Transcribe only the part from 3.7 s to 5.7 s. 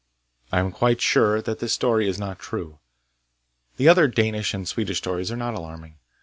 The other Danish and Swedish stories are not